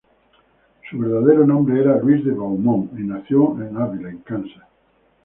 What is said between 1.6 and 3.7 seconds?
era Louis de Beaumont, y nació